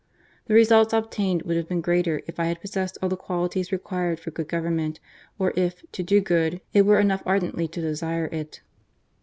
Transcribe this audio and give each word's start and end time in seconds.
The 0.47 0.55
resnlts 0.55 0.95
ob 0.95 1.11
tained 1.11 1.45
would 1.45 1.57
have 1.57 1.67
been 1.69 1.79
greater 1.79 2.23
if 2.25 2.39
I 2.39 2.45
had 2.45 2.59
possessed 2.59 2.97
all 3.03 3.09
the 3.09 3.15
qualities 3.15 3.71
required 3.71 4.19
for 4.19 4.31
good 4.31 4.47
government, 4.47 4.99
or 5.37 5.53
if, 5.55 5.83
to 5.91 6.01
do 6.01 6.19
good, 6.19 6.59
it 6.73 6.87
were 6.87 6.99
enough 6.99 7.21
ardently 7.23 7.67
to 7.67 7.81
desire 7.81 8.25
it. 8.31 8.61